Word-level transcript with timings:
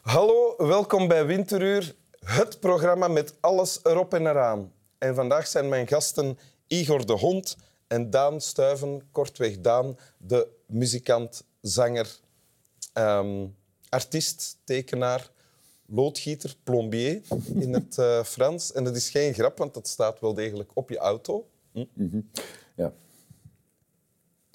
Hallo, 0.00 0.54
welkom 0.56 1.08
bij 1.08 1.26
Winteruur, 1.26 1.94
het 2.24 2.60
programma 2.60 3.08
met 3.08 3.34
alles 3.40 3.80
erop 3.82 4.14
en 4.14 4.26
eraan. 4.26 4.72
En 4.98 5.14
vandaag 5.14 5.46
zijn 5.46 5.68
mijn 5.68 5.86
gasten 5.86 6.38
Igor 6.66 7.06
de 7.06 7.12
Hond 7.12 7.56
en 7.86 8.10
Daan 8.10 8.40
Stuiven, 8.40 9.08
kortweg 9.12 9.60
Daan, 9.60 9.96
de 10.18 10.48
muzikant, 10.66 11.44
zanger, 11.60 12.18
ehm, 12.92 13.46
artiest, 13.88 14.58
tekenaar, 14.64 15.30
loodgieter, 15.86 16.56
plombier 16.62 17.22
in 17.54 17.72
het 17.72 17.96
uh, 17.98 18.22
Frans. 18.24 18.72
En 18.72 18.84
dat 18.84 18.96
is 18.96 19.10
geen 19.10 19.34
grap, 19.34 19.58
want 19.58 19.74
dat 19.74 19.88
staat 19.88 20.20
wel 20.20 20.34
degelijk 20.34 20.70
op 20.74 20.90
je 20.90 20.98
auto. 20.98 21.48
Hm? 21.72 21.84
Ja. 22.76 22.92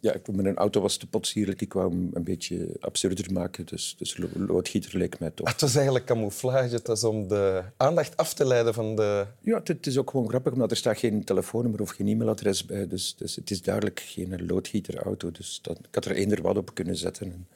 Ja, 0.05 0.14
ik, 0.14 0.32
mijn 0.32 0.55
auto 0.55 0.82
was 0.82 0.98
te 0.98 1.08
potsierlijk. 1.08 1.62
Ik 1.62 1.73
wou 1.73 1.90
hem 1.90 2.09
een 2.14 2.23
beetje 2.23 2.76
absurder 2.80 3.34
maken. 3.34 3.66
Dus, 3.66 3.95
dus 3.98 4.18
loodgieter 4.34 4.98
leek 4.98 5.20
mij 5.20 5.30
toch. 5.30 5.50
Het 5.50 5.62
was 5.62 5.76
eigenlijk 5.76 6.05
camouflage. 6.05 6.76
Het 6.76 6.88
was 6.88 7.04
om 7.04 7.28
de 7.28 7.64
aandacht 7.78 8.18
af 8.18 8.34
te 8.34 8.45
leiden 8.45 8.73
van 8.73 8.95
de... 8.95 9.26
Ja, 9.41 9.62
het, 9.64 9.88
is 9.88 9.98
ook 9.98 10.09
gewoon 10.09 10.30
grappig, 10.30 10.54
omdat 10.54 10.72
er 10.72 10.78
staat 10.78 10.98
geen 10.98 11.23
telefoonnummer 11.23 11.81
of 11.81 11.90
geen 11.90 12.08
e-mailadres 12.08 12.66
bij. 12.66 12.88
Dus, 12.88 13.16
dus 13.16 13.36
het 13.36 13.52
is 13.52 13.62
duidelijk 13.62 14.00
geen 14.00 14.45
loodgieterauto. 14.45 15.31
Dus 15.31 15.59
dat, 15.62 15.78
ik 15.78 15.95
had 15.95 16.06
er 16.06 16.16
eender 16.16 16.42
wat 16.42 16.58
op 16.58 16.73
kunnen 16.73 16.98
zetten. 16.98 17.48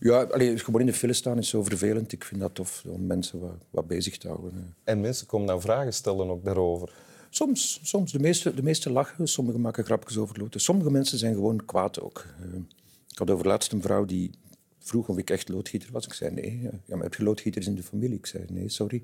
Ja, 0.00 0.22
allee, 0.22 0.58
gewoon 0.58 0.80
in 0.80 0.86
de 0.86 0.92
file 0.92 1.12
staan 1.12 1.38
is 1.38 1.48
zo 1.48 1.62
vervelend. 1.62 2.12
Ik 2.12 2.24
vind 2.24 2.40
dat 2.40 2.54
tof 2.54 2.84
om 2.86 3.06
mensen 3.06 3.40
wat, 3.40 3.58
wat 3.70 3.86
bezig 3.86 4.18
te 4.18 4.28
houden. 4.28 4.74
En 4.84 5.00
mensen 5.00 5.26
komen 5.26 5.46
nou 5.46 5.60
vragen 5.60 5.92
stellen 5.92 6.30
ook 6.30 6.44
daarover? 6.44 6.92
Soms, 7.30 7.80
soms. 7.82 8.12
De 8.12 8.18
meeste, 8.18 8.54
de 8.54 8.62
meeste 8.62 8.90
lachen, 8.90 9.28
sommigen 9.28 9.60
maken 9.60 9.84
grapjes 9.84 10.16
over 10.16 10.38
loten. 10.38 10.60
Sommige 10.60 10.90
mensen 10.90 11.18
zijn 11.18 11.34
gewoon 11.34 11.64
kwaad 11.64 12.00
ook. 12.00 12.26
Uh, 12.40 12.60
ik 13.08 13.18
had 13.18 13.30
over 13.30 13.46
laatst 13.46 13.72
een 13.72 13.82
vrouw 13.82 14.04
die 14.04 14.30
vroeg 14.78 15.08
of 15.08 15.18
ik 15.18 15.30
echt 15.30 15.48
loodgieter 15.48 15.88
was. 15.92 16.06
Ik 16.06 16.12
zei 16.12 16.34
nee. 16.34 16.60
Ja, 16.62 16.94
maar 16.94 17.02
heb 17.02 17.14
je 17.14 17.22
loodgieters 17.22 17.66
in 17.66 17.74
de 17.74 17.82
familie? 17.82 18.18
Ik 18.18 18.26
zei 18.26 18.44
nee, 18.48 18.68
sorry. 18.68 19.02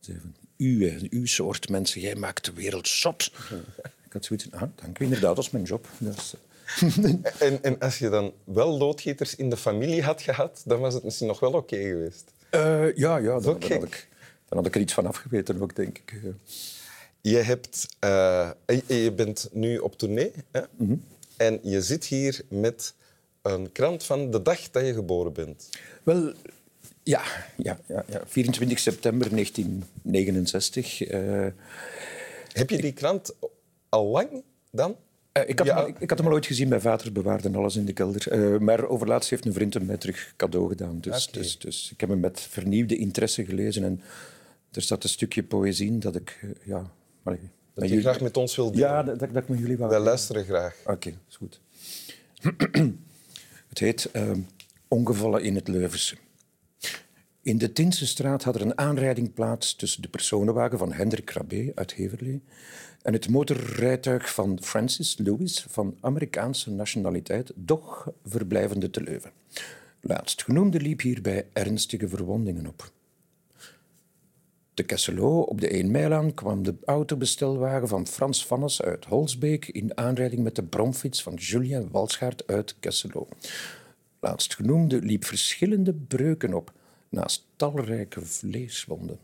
Ze 0.00 0.10
zei 0.10 0.18
van, 0.20 0.34
u, 0.56 1.08
uw 1.10 1.26
soort 1.26 1.68
mensen, 1.68 2.00
jij 2.00 2.14
maakt 2.14 2.44
de 2.44 2.52
wereld 2.52 2.88
zot. 2.88 3.32
Ik 4.06 4.16
had 4.16 4.24
zoiets 4.24 4.46
van, 4.50 4.60
ah, 4.60 4.68
dank 4.82 4.98
u, 4.98 5.04
inderdaad, 5.04 5.36
dat 5.36 5.44
is 5.44 5.50
mijn 5.50 5.64
job. 5.64 5.88
Dus, 5.98 6.34
en, 7.38 7.62
en, 7.62 7.78
als 7.78 7.98
je 7.98 8.08
dan 8.08 8.32
wel 8.44 8.78
loodgieters 8.78 9.36
in 9.36 9.50
de 9.50 9.56
familie 9.56 10.02
had 10.02 10.22
gehad, 10.22 10.62
dan 10.64 10.80
was 10.80 10.94
het 10.94 11.04
misschien 11.04 11.26
nog 11.26 11.40
wel 11.40 11.52
oké 11.52 11.76
geweest. 11.76 12.32
Uh, 12.54 12.96
ja, 12.96 13.16
ja 13.16 13.40
dan, 13.40 13.60
dan, 13.60 13.70
had 13.70 13.82
ik, 13.82 14.08
dan 14.48 14.58
had 14.58 14.66
ik 14.66 14.74
er 14.74 14.80
iets 14.80 14.92
van 14.92 15.06
afgeweten 15.06 15.62
ook, 15.62 15.76
denk 15.76 15.98
ik. 15.98 16.14
Je, 17.22 17.36
hebt, 17.36 17.86
uh, 18.04 18.50
je 18.86 19.12
bent 19.12 19.48
nu 19.52 19.78
op 19.78 19.98
tournee 19.98 20.32
hè? 20.50 20.60
Mhm. 20.76 20.94
en 21.36 21.60
je 21.62 21.82
zit 21.82 22.04
hier 22.04 22.40
met 22.48 22.94
een 23.42 23.72
krant 23.72 24.04
van 24.04 24.30
de 24.30 24.42
dag 24.42 24.70
dat 24.70 24.86
je 24.86 24.92
geboren 24.92 25.32
bent. 25.32 25.68
Wel, 26.02 26.32
ja, 27.02 27.22
ja, 27.56 27.78
ja, 27.86 28.04
ja. 28.06 28.22
24 28.26 28.78
september 28.78 29.30
1969. 29.30 31.10
Uh, 31.10 31.46
eh, 31.46 31.52
Heb 32.52 32.70
je 32.70 32.80
die 32.80 32.92
krant 32.92 33.34
al 33.88 34.06
lang 34.06 34.42
dan? 34.70 34.96
Uh, 35.38 35.48
ik, 35.48 35.58
had 35.58 35.66
ja. 35.68 35.84
hem, 35.84 35.94
ik, 35.98 36.10
had 36.10 36.18
hem 36.18 36.28
al 36.28 36.34
ooit 36.34 36.46
gezien. 36.46 36.68
Mijn 36.68 36.80
vader 36.80 37.12
bewaarde 37.12 37.50
alles 37.52 37.76
in 37.76 37.84
de 37.84 37.92
kelder. 37.92 38.52
Uh, 38.52 38.58
maar 38.58 38.88
overlaatst 38.88 39.30
heeft 39.30 39.44
een 39.44 39.52
vriend 39.52 39.74
hem 39.74 39.86
mij 39.86 39.96
terug 39.96 40.34
cadeau 40.36 40.68
gedaan. 40.68 41.00
Dus, 41.00 41.28
okay. 41.28 41.42
dus, 41.42 41.58
dus 41.58 41.90
ik 41.92 42.00
heb 42.00 42.08
hem 42.08 42.20
met 42.20 42.40
vernieuwde 42.40 42.96
interesse 42.96 43.44
gelezen. 43.44 43.84
En 43.84 44.00
er 44.72 44.82
staat 44.82 45.02
een 45.02 45.08
stukje 45.08 45.42
poëzie 45.42 45.86
in 45.86 46.00
dat 46.00 46.16
ik 46.16 46.40
ja, 46.64 46.90
Allee, 47.22 47.40
dat 47.74 47.84
je 47.84 47.88
jullie... 47.90 48.04
graag 48.04 48.20
met 48.20 48.36
ons 48.36 48.56
wil 48.56 48.70
delen. 48.70 48.88
Ja, 48.88 49.02
dat, 49.02 49.18
dat, 49.18 49.36
ik 49.36 49.48
met 49.48 49.58
jullie 49.58 49.76
wou. 49.76 49.90
Wij 49.90 50.00
luisteren 50.00 50.44
graag. 50.44 50.76
Oké, 50.86 51.12
is 51.28 51.36
goed. 51.36 51.60
het 53.68 53.78
heet 53.78 54.10
uh, 54.12 54.30
Ongevallen 54.88 55.42
in 55.42 55.54
het 55.54 55.68
Leuvense. 55.68 56.16
In 57.42 57.58
de 57.58 57.72
Tinse 57.72 58.06
straat 58.06 58.42
had 58.42 58.54
er 58.54 58.60
een 58.60 58.78
aanrijding 58.78 59.34
plaats 59.34 59.74
tussen 59.74 60.02
de 60.02 60.08
personenwagen 60.08 60.78
van 60.78 60.92
Hendrik 60.92 61.24
Krabbe 61.24 61.72
uit 61.74 61.94
Heverlee 61.94 62.42
en 63.02 63.12
het 63.12 63.28
motorrijtuig 63.28 64.34
van 64.34 64.58
Francis 64.62 65.16
Lewis 65.18 65.66
van 65.68 65.96
Amerikaanse 66.00 66.70
nationaliteit, 66.70 67.52
doch 67.54 68.12
verblijvende 68.24 68.90
te 68.90 69.02
Leuven. 69.02 69.30
Laatstgenoemde 70.00 70.80
liep 70.80 71.00
hierbij 71.00 71.46
ernstige 71.52 72.08
verwondingen 72.08 72.66
op. 72.66 72.90
Te 74.74 74.82
Kesselo, 74.82 75.40
op 75.40 75.60
de 75.60 75.68
1 75.68 75.90
Meilaan, 75.90 76.34
kwam 76.34 76.62
de 76.62 76.74
autobestelwagen 76.84 77.88
van 77.88 78.06
Frans 78.06 78.46
Vannes 78.46 78.82
uit 78.82 79.04
Holsbeek 79.04 79.66
in 79.66 79.96
aanrijding 79.96 80.42
met 80.42 80.56
de 80.56 80.62
bromfiets 80.62 81.22
van 81.22 81.34
Julien 81.34 81.88
Walschaert 81.90 82.46
uit 82.46 82.74
Kesselo. 82.80 83.28
Laatstgenoemde 84.20 85.00
liep 85.00 85.24
verschillende 85.24 85.94
breuken 85.94 86.54
op, 86.54 86.72
naast 87.08 87.46
talrijke 87.56 88.26
vleeswonden. 88.26 89.18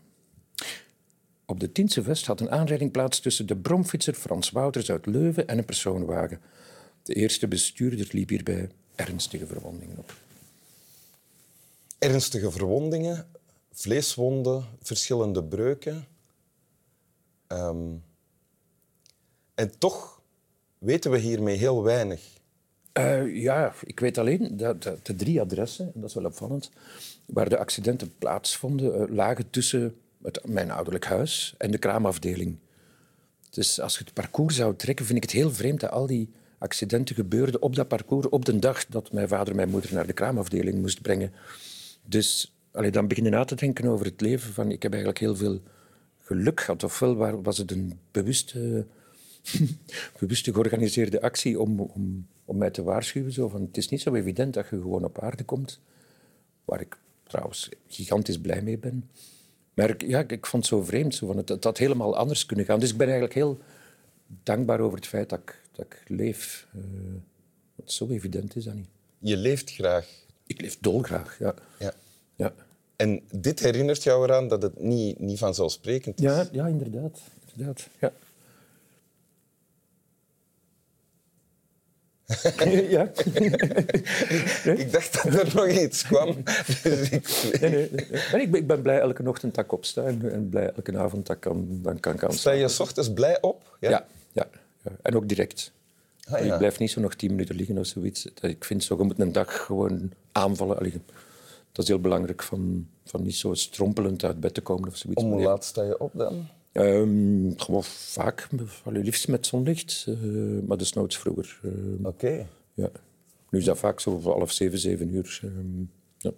Op 1.45 1.59
de 1.59 1.71
Tiense 1.71 2.01
West 2.01 2.25
had 2.25 2.39
een 2.39 2.51
aanrijding 2.51 2.91
plaats 2.91 3.19
tussen 3.19 3.47
de 3.47 3.55
bromfietser 3.55 4.13
Frans 4.13 4.49
Wouters 4.49 4.91
uit 4.91 5.05
Leuven 5.05 5.47
en 5.47 5.57
een 5.57 5.65
personenwagen. 5.65 6.41
De 7.03 7.13
eerste 7.13 7.47
bestuurder 7.47 8.07
liep 8.11 8.29
hierbij 8.29 8.69
ernstige 8.95 9.47
verwondingen 9.47 9.97
op. 9.97 10.13
Ernstige 11.99 12.51
verwondingen? 12.51 13.27
Vleeswonden, 13.77 14.65
verschillende 14.81 15.43
breuken. 15.43 16.07
Um, 17.47 18.03
en 19.55 19.77
toch 19.77 20.21
weten 20.77 21.11
we 21.11 21.17
hiermee 21.17 21.57
heel 21.57 21.83
weinig. 21.83 22.21
Uh, 22.93 23.35
ja, 23.35 23.73
ik 23.83 23.99
weet 23.99 24.17
alleen 24.17 24.57
dat, 24.57 24.81
de 24.81 25.15
drie 25.15 25.41
adressen, 25.41 25.85
en 25.85 26.01
dat 26.01 26.09
is 26.09 26.15
wel 26.15 26.25
opvallend, 26.25 26.71
waar 27.25 27.49
de 27.49 27.57
accidenten 27.57 28.17
plaatsvonden, 28.17 29.01
uh, 29.01 29.15
lagen 29.15 29.49
tussen 29.49 29.95
mijn 30.45 30.71
ouderlijk 30.71 31.05
huis 31.05 31.55
en 31.57 31.71
de 31.71 31.77
kraamafdeling. 31.77 32.57
Dus 33.49 33.79
als 33.79 33.97
je 33.97 34.03
het 34.03 34.13
parcours 34.13 34.55
zou 34.55 34.75
trekken, 34.75 35.05
vind 35.05 35.17
ik 35.17 35.23
het 35.23 35.33
heel 35.33 35.51
vreemd 35.51 35.79
dat 35.79 35.91
al 35.91 36.07
die 36.07 36.29
accidenten 36.57 37.15
gebeurden 37.15 37.61
op 37.61 37.75
dat 37.75 37.87
parcours 37.87 38.29
op 38.29 38.45
de 38.45 38.59
dag 38.59 38.85
dat 38.85 39.11
mijn 39.11 39.27
vader 39.27 39.55
mijn 39.55 39.69
moeder 39.69 39.93
naar 39.93 40.07
de 40.07 40.13
kraamafdeling 40.13 40.81
moest 40.81 41.01
brengen. 41.01 41.33
Dus 42.03 42.56
allee, 42.77 42.91
dan 42.91 43.07
beginnen 43.07 43.31
na 43.31 43.43
te 43.43 43.55
denken 43.55 43.85
over 43.85 44.05
het 44.05 44.21
leven. 44.21 44.53
Van, 44.53 44.71
ik 44.71 44.83
heb 44.83 44.91
eigenlijk 44.91 45.21
heel 45.21 45.35
veel 45.35 45.61
geluk 46.21 46.61
gehad. 46.61 46.83
Ofwel 46.83 47.41
was 47.41 47.57
het 47.57 47.71
een 47.71 47.99
bewuste, 48.11 48.85
bewuste 50.19 50.53
georganiseerde 50.53 51.21
actie 51.21 51.59
om, 51.59 51.79
om, 51.79 52.27
om 52.45 52.57
mij 52.57 52.71
te 52.71 52.83
waarschuwen. 52.83 53.31
Zo 53.31 53.47
van, 53.47 53.61
het 53.61 53.77
is 53.77 53.89
niet 53.89 54.01
zo 54.01 54.13
evident 54.13 54.53
dat 54.53 54.69
je 54.69 54.81
gewoon 54.81 55.03
op 55.03 55.19
aarde 55.19 55.43
komt. 55.43 55.79
Waar 56.65 56.81
ik 56.81 56.97
trouwens 57.23 57.69
gigantisch 57.87 58.39
blij 58.39 58.61
mee 58.61 58.77
ben. 58.77 59.09
Maar 59.73 59.89
ik, 59.89 60.01
ja, 60.01 60.27
ik 60.27 60.45
vond 60.45 60.63
het 60.63 60.73
zo 60.73 60.83
vreemd. 60.83 61.15
Zo 61.15 61.27
van, 61.27 61.37
het, 61.37 61.49
het 61.49 61.63
had 61.63 61.77
helemaal 61.77 62.17
anders 62.17 62.45
kunnen 62.45 62.65
gaan. 62.65 62.79
Dus 62.79 62.91
ik 62.91 62.97
ben 62.97 63.07
eigenlijk 63.07 63.35
heel 63.35 63.59
dankbaar 64.43 64.79
over 64.79 64.97
het 64.97 65.07
feit 65.07 65.29
dat 65.29 65.39
ik, 65.39 65.61
dat 65.71 65.85
ik 65.85 66.03
leef. 66.07 66.67
Uh, 66.75 66.83
wat 67.75 67.91
zo 67.91 68.07
evident 68.07 68.55
is 68.55 68.63
dat 68.63 68.73
niet. 68.73 68.89
Je 69.19 69.37
leeft 69.37 69.71
graag? 69.71 70.25
Ik 70.47 70.61
leef 70.61 70.77
dolgraag, 70.79 71.39
ja. 71.39 71.53
ja. 71.79 71.93
ja. 72.35 72.53
En 72.97 73.21
dit 73.31 73.59
herinnert 73.59 74.03
jou 74.03 74.23
eraan 74.23 74.47
dat 74.47 74.61
het 74.61 74.79
niet, 74.79 75.19
niet 75.19 75.39
vanzelfsprekend 75.39 76.19
is. 76.19 76.23
Ja, 76.23 76.47
ja 76.51 76.67
inderdaad. 76.67 77.19
inderdaad. 77.53 77.87
Ja. 77.99 78.11
ja. 82.97 83.11
ik 84.83 84.91
dacht 84.91 85.23
dat 85.23 85.33
er 85.33 85.55
nog 85.55 85.67
iets 85.67 86.03
kwam. 86.03 86.43
Dus 86.83 87.09
ik... 87.09 87.59
Nee, 87.61 87.69
nee, 87.69 88.41
ik, 88.41 88.51
ben, 88.51 88.53
ik 88.53 88.67
ben 88.67 88.81
blij 88.81 88.99
elke 88.99 89.27
ochtend 89.29 89.55
dat 89.55 89.65
ik 89.65 89.71
opsta 89.71 90.03
en, 90.03 90.49
blij 90.49 90.71
elke 90.71 90.97
avond 90.97 91.25
dat 91.27 91.35
ik 91.35 91.41
kan, 91.41 91.79
dan 91.81 91.99
kan, 91.99 92.15
kan 92.15 92.33
Sta 92.33 92.51
je 92.51 92.67
s 92.67 92.79
ochtends 92.79 93.13
blij 93.13 93.41
op? 93.41 93.77
Ja, 93.79 93.89
ja, 93.89 94.05
ja, 94.31 94.47
ja. 94.83 94.91
en 95.01 95.15
ook 95.15 95.27
direct. 95.27 95.71
Ah, 96.29 96.45
ja. 96.45 96.51
Ik 96.51 96.57
blijf 96.57 96.79
niet 96.79 96.91
zo 96.91 97.01
nog 97.01 97.15
tien 97.15 97.29
minuten 97.29 97.55
liggen 97.55 97.77
of 97.77 97.85
zoiets. 97.85 98.27
Ik 98.41 98.65
vind 98.65 98.83
zo, 98.83 98.97
je 98.97 99.03
moet 99.03 99.19
een 99.19 99.31
dag 99.31 99.65
gewoon 99.65 100.11
aanvallen. 100.31 100.77
Allee, 100.77 101.01
dat 101.77 101.85
is 101.85 101.91
heel 101.91 102.01
belangrijk, 102.01 102.43
van, 102.43 102.87
van 103.05 103.23
niet 103.23 103.35
zo 103.35 103.53
strompelend 103.53 104.23
uit 104.23 104.39
bed 104.39 104.53
te 104.53 104.61
komen 104.61 104.87
of 104.87 104.95
zoiets. 104.95 105.23
Om 105.23 105.31
hoe 105.31 105.41
laat 105.41 105.65
sta 105.65 105.83
je 105.83 105.99
op 105.99 106.11
dan? 106.13 106.47
Um, 106.73 107.53
gewoon 107.57 107.83
vaak, 107.83 108.47
liefst 108.85 109.27
met 109.27 109.45
zonlicht, 109.45 110.05
uh, 110.07 110.61
maar 110.67 110.77
desnoods 110.77 111.17
vroeger. 111.17 111.59
Uh, 111.63 112.05
Oké. 112.05 112.47
Ja. 112.73 112.89
Nu 113.49 113.59
is 113.59 113.65
dat 113.65 113.77
vaak 113.77 113.99
zo 113.99 114.21
half 114.21 114.51
zeven, 114.51 114.79
zeven 114.79 115.13
uur. 115.13 115.41
Uh, 115.43 115.51
ja. 116.17 116.31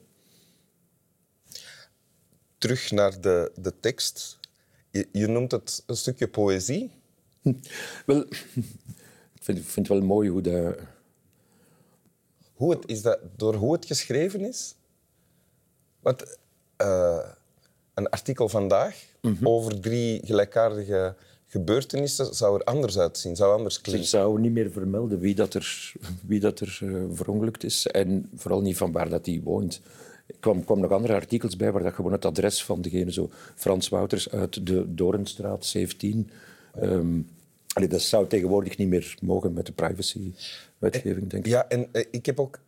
Terug 2.58 2.92
naar 2.92 3.22
de, 3.22 3.52
de 3.62 3.74
tekst. 3.80 4.40
Je, 4.92 5.08
je 5.12 5.28
noemt 5.28 5.52
het 5.52 5.84
een 5.86 5.98
stukje 5.98 6.28
poëzie. 6.28 6.92
Wel, 8.06 8.26
ik 9.34 9.42
vind, 9.42 9.58
ik 9.58 9.66
vind 9.66 9.88
het 9.88 9.98
wel 9.98 10.08
mooi 10.08 10.30
hoe 10.30 10.42
dat... 10.42 10.78
Hoe 12.54 12.72
het, 12.72 12.88
is 12.88 13.02
dat 13.02 13.20
door 13.36 13.56
hoe 13.56 13.74
het 13.74 13.86
geschreven 13.86 14.40
is? 14.40 14.76
Want 16.10 16.38
uh, 16.82 17.30
een 17.94 18.10
artikel 18.10 18.50
vandaag 18.50 19.06
mhm. 19.22 19.48
over 19.48 19.80
drie 19.80 20.22
gelijkaardige 20.26 21.16
gebeurtenissen 21.48 22.36
zou 22.36 22.60
er 22.60 22.64
anders 22.64 23.00
uitzien, 23.00 23.36
zou 23.36 23.58
anders 23.58 23.82
klinken. 23.82 24.06
Ze 24.06 24.10
zou 24.10 24.40
niet 24.40 24.52
meer 24.52 24.72
vermelden 24.72 25.20
wie 25.20 25.36
dat 25.36 25.54
er, 25.54 25.94
wie 26.28 26.40
dat 26.40 26.60
er 26.60 26.80
uh, 26.84 27.04
verongelukt 27.12 27.64
is 27.64 27.88
en 27.88 28.30
vooral 28.36 28.62
niet 28.62 28.78
van 28.78 28.92
waar 28.92 29.10
dat 29.10 29.26
hij 29.26 29.42
woont. 29.44 29.82
Ik 30.26 30.36
kwam, 30.40 30.64
kwam 30.64 30.80
nog 30.80 30.92
andere 30.92 31.14
artikels 31.14 31.56
bij 31.56 31.72
waar 31.72 31.84
dat 31.84 31.94
gewoon 31.94 32.12
het 32.12 32.26
adres 32.26 32.64
van 32.64 32.82
degene, 32.82 33.12
zo 33.12 33.30
Frans 33.56 33.90
Wouters 33.90 34.30
uit 34.30 34.66
de 34.66 34.94
Dorenstraat 34.94 35.66
17. 35.66 36.30
Ehm, 36.76 37.22
allee, 37.74 37.90
dat 37.90 38.02
zou 38.02 38.28
tegenwoordig 38.28 38.78
niet 38.78 38.88
meer 38.88 39.16
mogen 39.22 39.54
met 39.54 39.66
de 39.66 39.72
privacywetgeving, 39.72 41.30
denk 41.30 41.46
ik. 41.46 41.52
Ja, 41.52 41.68
en 41.68 41.88
eh, 41.92 42.06
ik 42.12 42.26
heb 42.26 42.40
ook 42.40 42.60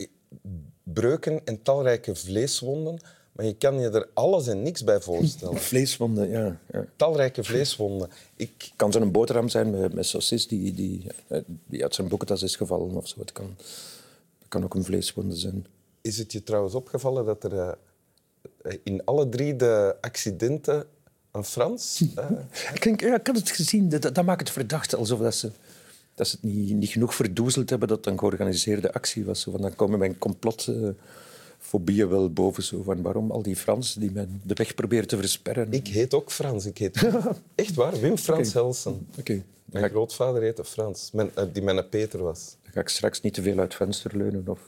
breuken 0.83 1.41
en 1.45 1.61
talrijke 1.61 2.15
vleeswonden, 2.15 2.99
maar 3.31 3.45
je 3.45 3.53
kan 3.53 3.79
je 3.79 3.89
er 3.89 4.07
alles 4.13 4.47
en 4.47 4.61
niks 4.61 4.83
bij 4.83 5.01
voorstellen. 5.01 5.57
Vleeswonden, 5.71 6.29
ja. 6.29 6.59
ja. 6.71 6.85
Talrijke 6.95 7.43
vleeswonden. 7.43 8.09
Ik, 8.35 8.71
kan 8.75 8.91
zo'n 8.91 9.11
boterham 9.11 9.49
zijn 9.49 9.69
met, 9.69 9.93
met 9.93 10.05
saucis 10.05 10.47
die, 10.47 10.73
die, 10.73 11.07
eh, 11.27 11.41
die 11.65 11.83
uit 11.83 11.95
zijn 11.95 12.07
boekentas 12.07 12.43
is 12.43 12.55
gevallen 12.55 12.95
of 12.95 13.07
zo. 13.07 13.19
Het 13.19 13.31
kan, 13.31 13.55
het 14.39 14.47
kan 14.47 14.63
ook 14.63 14.73
een 14.73 14.83
vleeswonde 14.83 15.35
zijn. 15.35 15.65
is 16.01 16.17
het 16.17 16.31
je 16.31 16.43
trouwens 16.43 16.75
opgevallen 16.75 17.25
dat 17.25 17.43
er 17.43 17.77
eh, 18.61 18.73
in 18.83 19.05
alle 19.05 19.29
drie 19.29 19.55
de 19.55 19.95
accidenten 20.01 20.85
een 21.31 21.43
Frans... 21.43 22.03
eh, 22.15 22.29
Ik, 22.75 22.83
denk, 22.83 23.01
ja, 23.01 23.15
ik 23.15 23.27
had 23.27 23.35
het 23.35 23.49
gezien. 23.49 23.89
Dat, 23.89 24.01
dat 24.01 24.25
maakt 24.25 24.39
het 24.39 24.49
verdacht. 24.49 24.95
Alsof 24.95 25.19
dat 25.19 25.35
ze, 25.35 25.51
dat 26.15 26.27
ze 26.27 26.35
het 26.41 26.53
niet, 26.53 26.73
niet 26.73 26.89
genoeg 26.89 27.15
verdoezeld 27.15 27.69
hebben 27.69 27.87
dat 27.87 27.97
het 27.97 28.07
een 28.07 28.19
georganiseerde 28.19 28.93
actie 28.93 29.25
was. 29.25 29.43
Van, 29.43 29.61
dan 29.61 29.75
komen 29.75 29.99
mijn 29.99 30.17
complotfobieën 31.61 32.09
wel 32.09 32.29
boven. 32.29 32.63
Zo 32.63 32.81
van, 32.83 33.01
waarom 33.01 33.31
al 33.31 33.41
die 33.41 33.55
Fransen 33.55 34.01
die 34.01 34.11
men 34.11 34.41
de 34.45 34.53
weg 34.53 34.75
proberen 34.75 35.07
te 35.07 35.17
versperren? 35.17 35.71
ik 35.71 35.87
heet 35.87 36.13
ook 36.13 36.31
Frans. 36.31 36.65
Ik 36.65 36.77
heet... 36.77 37.07
Echt 37.55 37.75
waar, 37.75 37.99
Wim 37.99 38.17
Frans 38.17 38.53
Helsen. 38.53 39.07
Oké, 39.19 39.33
dan, 39.33 39.43
Mijn 39.65 39.85
ik- 39.85 39.91
grootvader 39.91 40.41
heette 40.41 40.63
Frans, 40.63 41.09
mijn, 41.13 41.31
eh, 41.35 41.43
die 41.53 41.61
mijn 41.63 41.89
Peter 41.89 42.23
was. 42.23 42.55
dan 42.63 42.71
ga 42.73 42.79
ik 42.79 42.89
straks 42.89 43.21
niet 43.21 43.33
te 43.33 43.41
veel 43.41 43.57
uit 43.57 43.67
het 43.67 43.73
venster 43.75 44.17
leunen. 44.17 44.43
Of... 44.47 44.59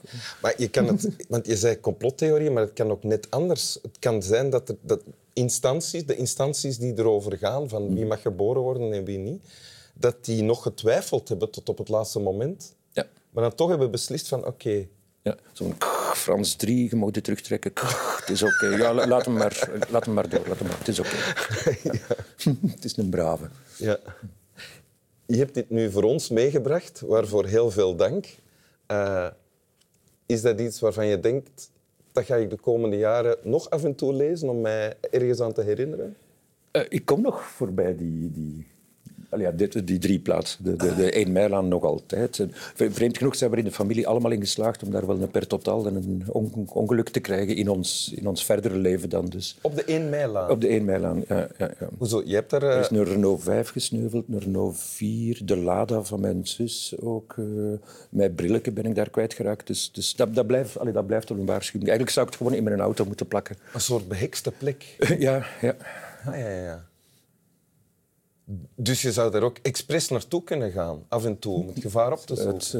Maar 0.42 0.54
je 0.56 0.68
kan 0.68 0.86
het, 0.86 1.08
want 1.28 1.46
je 1.46 1.56
zei 1.56 1.80
complottheorie, 1.80 2.50
maar 2.50 2.62
het 2.62 2.72
kan 2.72 2.90
ook 2.90 3.02
net 3.04 3.30
anders. 3.30 3.78
Het 3.82 3.98
kan 3.98 4.22
zijn 4.22 4.50
dat, 4.50 4.68
er, 4.68 4.76
dat 4.80 5.00
instanties, 5.32 6.06
de 6.06 6.16
instanties 6.16 6.78
die 6.78 6.98
erover 6.98 7.38
gaan, 7.38 7.68
van 7.68 7.94
wie 7.94 8.06
mag 8.06 8.22
geboren 8.22 8.62
worden 8.62 8.92
en 8.92 9.04
wie 9.04 9.18
niet, 9.18 9.44
dat 9.94 10.24
die 10.24 10.42
nog 10.42 10.62
getwijfeld 10.62 11.28
hebben 11.28 11.50
tot 11.50 11.68
op 11.68 11.78
het 11.78 11.88
laatste 11.88 12.20
moment. 12.20 12.74
Ja. 12.92 13.06
Maar 13.30 13.42
dan 13.42 13.54
toch 13.54 13.68
hebben 13.68 13.90
beslist 13.90 14.28
van 14.28 14.46
oké, 14.46 14.86
Ja, 15.22 15.36
zo'n 15.52 15.74
Frans 16.16 16.54
3, 16.54 16.88
je 16.90 16.96
mag 16.96 17.10
dit 17.10 17.24
terugtrekken. 17.24 17.72
Het 18.20 18.28
is 18.30 18.42
oké. 18.42 18.66
Ja, 18.66 18.94
la- 18.94 19.06
laat 19.06 19.24
hem 19.24 19.34
maar, 19.34 19.68
laat 19.90 20.04
hem 20.04 20.14
maar 20.14 20.28
door. 20.28 20.46
Laat 20.48 20.58
hem 20.58 20.68
maar. 20.68 20.78
Het 20.78 20.88
is 20.88 20.98
oké. 20.98 21.16
Het 22.74 22.84
is 22.84 22.96
een 22.96 23.08
brave. 23.08 23.48
ja. 23.76 23.98
je 25.26 25.36
hebt 25.36 25.54
dit 25.54 25.70
nu 25.70 25.90
voor 25.90 26.02
ons 26.02 26.28
meegebracht, 26.28 27.00
waarvoor 27.00 27.46
heel 27.46 27.70
veel 27.70 27.96
dank. 27.96 28.26
Eh, 28.86 29.26
is 30.26 30.42
dat 30.42 30.60
iets 30.60 30.80
waarvan 30.80 31.06
je 31.06 31.20
denkt, 31.20 31.70
dat 32.12 32.24
ga 32.24 32.36
ik 32.36 32.50
de 32.50 32.56
komende 32.56 32.96
jaren 32.96 33.36
nog 33.42 33.70
af 33.70 33.84
en 33.84 33.94
toe 33.94 34.12
lezen 34.14 34.48
om 34.48 34.60
mij 34.60 34.94
ergens 35.10 35.40
aan 35.40 35.52
te 35.52 35.62
herinneren? 35.62 36.16
Eh, 36.70 36.82
ik 36.88 37.04
kom 37.04 37.20
nog 37.20 37.42
voorbij 37.44 37.96
die, 37.96 38.30
die, 38.32 38.66
ja, 39.40 39.50
dit, 39.50 39.86
die 39.86 39.98
drie 39.98 40.18
plaatsen. 40.20 40.64
De, 40.64 40.76
de, 40.76 40.94
de 40.94 41.10
1 41.12 41.32
mijlaan 41.32 41.68
nog 41.68 41.82
altijd. 41.82 42.46
Vreemd 42.74 43.18
genoeg 43.18 43.36
zijn 43.36 43.50
we 43.50 43.56
er 43.56 43.62
in 43.62 43.68
de 43.68 43.74
familie 43.74 44.06
allemaal 44.06 44.30
in 44.30 44.40
geslaagd 44.40 44.82
om 44.82 44.90
daar 44.90 45.06
wel 45.06 45.20
een 45.20 45.30
per 45.30 45.46
totaal 45.46 45.86
en 45.86 45.94
een 45.94 46.24
on- 46.28 46.68
ongeluk 46.72 47.08
te 47.08 47.20
krijgen 47.20 47.56
in 47.56 47.68
ons, 47.68 48.12
in 48.14 48.26
ons 48.28 48.44
verdere 48.44 48.76
leven 48.76 49.08
dan 49.08 49.26
dus. 49.26 49.58
Op 49.62 49.74
de 49.74 49.84
1 49.84 50.08
meilaan. 50.10 50.50
Op 50.50 50.60
de 50.60 50.68
1 50.68 50.84
mijlaan, 50.84 51.24
ja. 51.28 51.48
ja, 51.58 51.70
ja. 51.80 51.88
Hoezo? 51.98 52.22
Je 52.24 52.34
hebt 52.34 52.50
daar... 52.50 52.62
eh, 52.62 52.74
Er 52.74 52.80
is 52.80 52.90
een 52.90 53.04
Renault 53.04 53.42
5 53.42 53.70
gesneuveld, 53.70 54.24
een 54.28 54.38
Renault 54.40 54.76
4, 54.78 55.40
de 55.44 55.56
Lada 55.56 56.02
van 56.02 56.20
mijn 56.20 56.46
zus 56.46 56.94
ook. 57.00 57.34
eh 57.38 57.44
mijn 58.10 58.34
brilletje 58.34 58.72
ben 58.72 58.84
ik 58.84 58.94
daar 58.94 59.10
kwijtgeraakt. 59.10 59.66
Dus, 59.66 59.90
dus 59.92 60.14
dat, 60.16 60.34
dat, 60.34 60.46
blijft, 60.46 60.78
allee, 60.78 60.92
dat 60.92 61.06
blijft 61.06 61.28
wel 61.28 61.38
een 61.38 61.46
waarschuwing. 61.46 61.88
Eigenlijk 61.88 62.10
zou 62.10 62.26
ik 62.26 62.32
het 62.32 62.42
gewoon 62.42 62.58
in 62.58 62.64
mijn 62.64 62.80
auto 62.80 63.04
moeten 63.04 63.26
plakken. 63.28 63.56
Een 63.74 63.80
soort 63.80 64.08
behekste 64.08 64.52
plek. 64.58 64.96
ja, 65.18 65.44
ja. 65.60 65.74
Ah, 66.26 66.38
ja, 66.38 66.48
ja, 66.48 66.62
ja. 66.64 66.84
Dus 68.74 69.02
je 69.02 69.12
zou 69.12 69.30
daar 69.30 69.42
ook 69.42 69.58
expres 69.62 70.08
naartoe 70.08 70.44
kunnen 70.44 70.72
gaan, 70.72 71.04
af 71.08 71.24
en 71.24 71.38
toe, 71.38 71.54
om 71.54 71.66
het 71.68 71.80
gevaar 71.80 72.12
op 72.12 72.18
te 72.18 72.34
zoeken. 72.36 72.54
Het, 72.54 72.74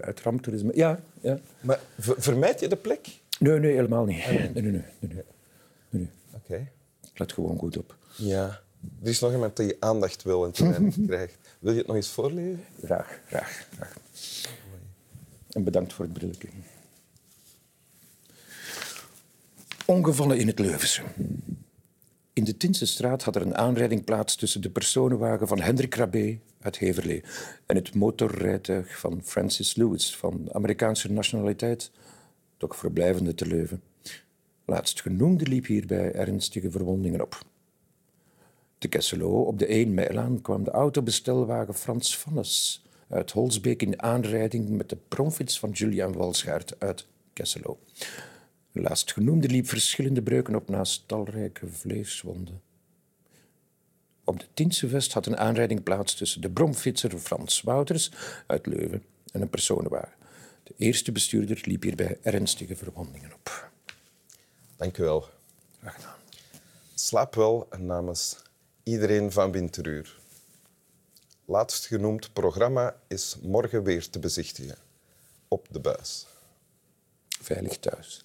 eh 0.00 0.06
het 0.06 0.20
ramptoerisme. 0.20 0.72
Ja, 0.74 1.00
ja. 1.20 1.38
Maar 1.60 1.80
ver- 1.98 2.22
vermijd 2.22 2.60
je 2.60 2.68
de 2.68 2.76
plek? 2.76 3.08
Nee, 3.38 3.58
nee, 3.58 3.72
helemaal 3.74 4.04
niet. 4.04 4.26
Nee, 4.26 4.38
nee, 4.38 4.50
nee. 4.62 4.62
nee, 4.62 4.82
nee, 5.00 5.10
nee, 5.10 5.22
nee. 5.90 6.08
Oké. 6.34 6.54
Ik 7.12 7.18
let 7.18 7.32
gewoon 7.32 7.58
goed 7.58 7.76
op. 7.78 7.96
Ja. 8.16 8.60
Er 9.02 9.08
is 9.08 9.20
nog 9.20 9.32
iemand 9.32 9.56
die 9.56 9.66
je 9.66 9.76
aandacht 9.80 10.22
wil 10.22 10.44
en 10.44 10.50
te 10.52 10.68
weinig 10.70 10.94
krijgt. 11.06 11.36
Wil 11.58 11.72
je 11.72 11.78
het 11.78 11.86
nog 11.86 11.96
eens 11.96 12.08
voorlezen? 12.08 12.64
Graag, 12.84 13.20
graag, 13.26 13.66
graag. 13.74 13.94
En 15.50 15.64
bedankt 15.64 15.92
voor 15.92 16.04
het 16.04 16.14
brilletje. 16.14 16.48
Ongevallen 19.86 20.38
in 20.38 20.46
het 20.46 20.58
Leuvense. 20.58 21.02
In 22.32 22.44
de 22.44 22.56
Tinse 22.56 22.86
straat 22.86 23.22
had 23.22 23.36
er 23.36 23.42
een 23.42 23.56
aanrijding 23.56 24.04
plaats 24.04 24.36
tussen 24.36 24.60
de 24.60 24.70
personenwagen 24.70 25.48
van 25.48 25.60
Hendrik 25.60 25.94
Rabé 25.94 26.38
uit 26.60 26.78
Heverlee 26.78 27.22
en 27.66 27.76
het 27.76 27.94
motorrijtuig 27.94 28.98
van 28.98 29.20
Francis 29.22 29.74
Lewis 29.74 30.16
van 30.16 30.48
Amerikaanse 30.52 31.12
nationaliteit, 31.12 31.90
toch 32.56 32.76
verblijvende 32.76 33.34
te 33.34 33.46
Leuven. 33.46 33.82
Laatstgenoemde 34.64 35.46
liep 35.46 35.66
hierbij 35.66 36.12
ernstige 36.12 36.70
verwondingen 36.70 37.20
op. 37.20 37.42
Te 38.78 38.88
Kesselo, 38.88 39.42
op 39.42 39.58
de 39.58 39.66
1 39.66 39.94
Meilaan, 39.94 40.40
kwam 40.40 40.64
de 40.64 40.70
autobestelwagen 40.70 41.74
Frans 41.74 42.18
Vannes 42.18 42.84
uit 43.08 43.30
Holsbeek 43.30 43.82
in 43.82 44.02
aanrijding 44.02 44.68
met 44.68 44.88
de 44.88 44.96
bromfiets 45.08 45.58
van 45.58 45.70
Julian 45.70 46.12
Walschaert 46.12 46.74
uit 46.78 47.06
Kesselo. 47.32 47.78
De 48.72 48.80
laatstgenoemde 48.80 49.48
liep 49.48 49.68
verschillende 49.68 50.22
breuken 50.22 50.54
op 50.54 50.68
naast 50.68 51.08
talrijke 51.08 51.68
vleeswonden. 51.68 52.62
Op 54.24 54.40
de 54.40 54.46
Tiense 54.54 54.88
Vest 54.88 55.12
had 55.12 55.26
een 55.26 55.36
aanrijding 55.36 55.82
plaats 55.82 56.14
tussen 56.14 56.40
de 56.40 56.50
bromfietser 56.50 57.18
Frans 57.18 57.62
Wouters 57.62 58.10
uit 58.46 58.66
Leuven 58.66 59.04
en 59.32 59.40
een 59.40 59.50
personenwagen. 59.50 60.18
De 60.62 60.74
eerste 60.78 61.12
bestuurder 61.12 61.60
liep 61.62 61.82
hierbij 61.82 62.18
ernstige 62.22 62.76
verwondingen 62.76 63.32
op. 63.32 63.70
Dank 64.76 64.98
u 64.98 65.02
wel. 65.02 65.28
Graag 65.80 65.94
gedaan. 65.94 66.18
Slaap 66.94 67.34
wel 67.34 67.66
en 67.70 67.86
namens 67.86 68.36
iedereen 68.82 69.32
van 69.32 69.52
Winteruur. 69.52 70.18
Laatst 71.44 71.86
genoemd 71.86 72.32
programma 72.32 72.96
is 73.08 73.36
morgen 73.42 73.82
weer 73.82 74.10
te 74.10 74.18
bezichtigen. 74.18 74.76
Op 75.48 75.66
de 75.70 75.80
buis. 75.80 76.26
Veilig 77.40 77.78
thuis. 77.78 78.24